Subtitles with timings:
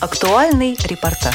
[0.00, 1.34] Актуальный репортаж.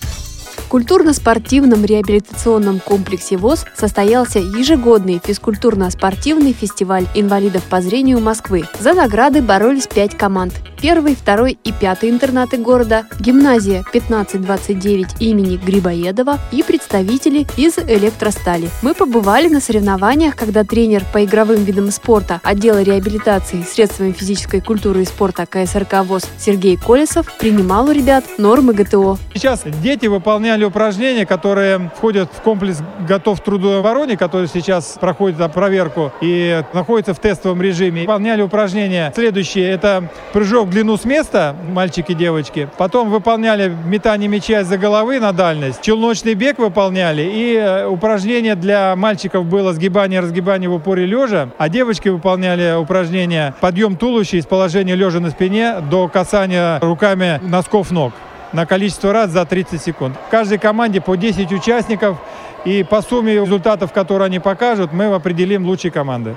[0.00, 8.64] В культурно-спортивном реабилитационном комплексе ВОЗ состоялся ежегодный физкультурно-спортивный фестиваль инвалидов по зрению Москвы.
[8.78, 16.38] За награды боролись пять команд первый, второй и пятый интернаты города, гимназия 1529 имени Грибоедова
[16.52, 18.68] и представители из электростали.
[18.82, 25.02] Мы побывали на соревнованиях, когда тренер по игровым видам спорта отдела реабилитации средствами физической культуры
[25.02, 29.18] и спорта КСРК ВОЗ Сергей Колесов принимал у ребят нормы ГТО.
[29.34, 36.12] Сейчас дети выполняли упражнения, которые входят в комплекс «Готов к трудообороне», который сейчас проходит проверку
[36.20, 38.02] и находится в тестовом режиме.
[38.02, 39.68] Выполняли упражнения следующие.
[39.68, 42.68] Это прыжок длину с места, мальчики и девочки.
[42.78, 45.80] Потом выполняли метание мяча из-за головы на дальность.
[45.82, 47.22] Челночный бег выполняли.
[47.22, 51.50] И э, упражнение для мальчиков было сгибание разгибание в упоре лежа.
[51.58, 57.90] А девочки выполняли упражнение подъем туловища из положения лежа на спине до касания руками носков
[57.90, 58.12] ног
[58.52, 60.16] на количество раз за 30 секунд.
[60.26, 62.18] В каждой команде по 10 участников.
[62.64, 66.36] И по сумме результатов, которые они покажут, мы определим лучшие команды.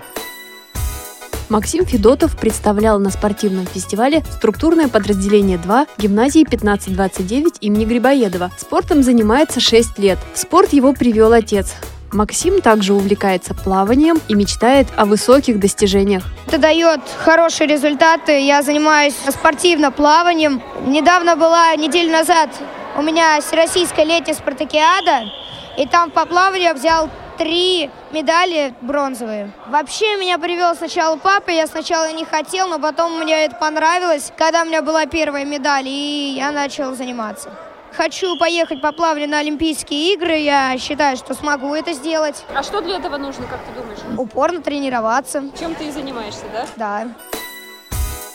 [1.49, 8.51] Максим Федотов представлял на спортивном фестивале структурное подразделение 2 гимназии 1529 имени Грибоедова.
[8.57, 10.19] Спортом занимается 6 лет.
[10.33, 11.73] В спорт его привел отец.
[12.11, 16.23] Максим также увлекается плаванием и мечтает о высоких достижениях.
[16.47, 18.45] Это дает хорошие результаты.
[18.45, 20.61] Я занимаюсь спортивно плаванием.
[20.85, 22.49] Недавно была, неделю назад,
[22.97, 25.31] у меня всероссийская летняя спартакиада.
[25.77, 27.09] И там по плаванию взял
[27.43, 29.51] три медали бронзовые.
[29.67, 34.61] Вообще меня привел сначала папа, я сначала не хотел, но потом мне это понравилось, когда
[34.61, 37.51] у меня была первая медаль, и я начал заниматься.
[37.97, 40.37] Хочу поехать по плаванию на Олимпийские игры.
[40.37, 42.45] Я считаю, что смогу это сделать.
[42.55, 43.99] А что для этого нужно, как ты думаешь?
[44.17, 45.43] Упорно тренироваться.
[45.59, 46.65] Чем ты и занимаешься, да?
[46.77, 47.07] Да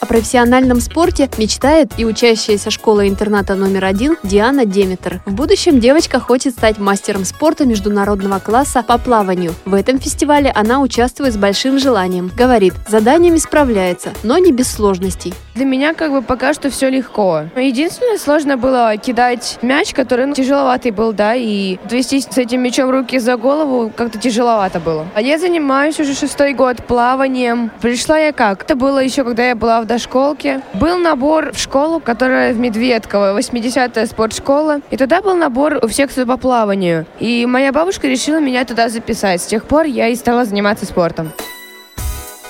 [0.05, 5.21] профессиональном спорте мечтает и учащаяся школы-интерната номер один Диана Деметр.
[5.25, 9.53] В будущем девочка хочет стать мастером спорта международного класса по плаванию.
[9.65, 12.31] В этом фестивале она участвует с большим желанием.
[12.35, 15.33] Говорит, заданиями справляется, но не без сложностей.
[15.59, 17.43] Для меня как бы пока что все легко.
[17.53, 22.89] Единственное, сложно было кидать мяч, который ну, тяжеловатый был, да, и отвести с этим мячом
[22.89, 25.05] руки за голову как-то тяжеловато было.
[25.15, 27.71] А я занимаюсь уже шестой год плаванием.
[27.81, 28.63] Пришла я как?
[28.63, 30.61] Это было еще, когда я была в дошколке.
[30.75, 34.79] Был набор в школу, которая в Медведково, 80-я спортшкола.
[34.91, 37.05] И туда был набор в секцию по плаванию.
[37.19, 39.41] И моя бабушка решила меня туда записать.
[39.41, 41.33] С тех пор я и стала заниматься спортом.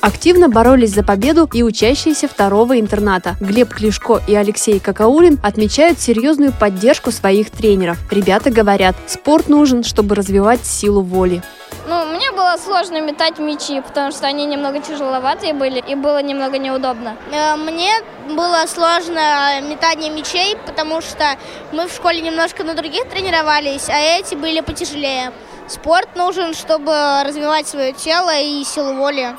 [0.01, 3.35] Активно боролись за победу и учащиеся второго интерната.
[3.41, 7.97] Глеб Клишко и Алексей Какаулин отмечают серьезную поддержку своих тренеров.
[8.09, 11.41] Ребята говорят, спорт нужен, чтобы развивать силу воли.
[11.89, 16.57] Ну, мне было сложно метать мячи, потому что они немного тяжеловатые были, и было немного
[16.57, 17.17] неудобно.
[17.31, 17.91] Э, мне
[18.29, 21.35] было сложно метание мячей, потому что
[21.73, 25.31] мы в школе немножко на других тренировались, а эти были потяжелее.
[25.67, 26.93] Спорт нужен, чтобы
[27.25, 29.35] развивать свое тело и силу воли.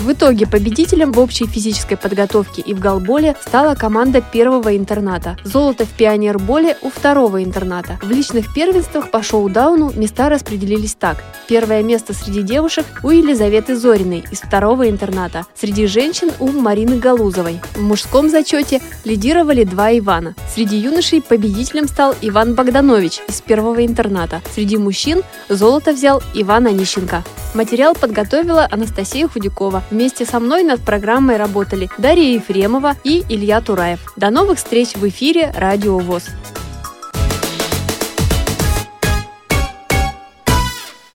[0.00, 5.36] В итоге победителем в общей физической подготовке и в голболе стала команда первого интерната.
[5.44, 7.98] Золото в пионерболе у второго интерната.
[8.00, 11.24] В личных первенствах по шоу-дауну места распределились так.
[11.48, 15.46] Первое место среди девушек у Елизаветы Зориной из второго интерната.
[15.56, 17.60] Среди женщин у Марины Галузовой.
[17.74, 20.36] В мужском зачете лидировали два Ивана.
[20.54, 24.42] Среди юношей победителем стал Иван Богданович из первого интерната.
[24.54, 27.24] Среди мужчин золото взял Иван Онищенко.
[27.58, 29.82] Материал подготовила Анастасия Худякова.
[29.90, 34.12] Вместе со мной над программой работали Дарья Ефремова и Илья Тураев.
[34.14, 36.28] До новых встреч в эфире «Радио ВОЗ».